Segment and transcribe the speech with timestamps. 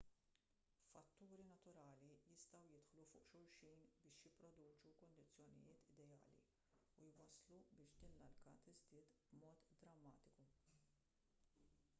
[0.91, 6.33] fatturi naturali jistgħu jidħlu fuq xulxin biex jipproduċu kundizzjonijiet ideali
[7.05, 10.49] u jwasslu biex din l-alka tiżdied b'mod drammatiku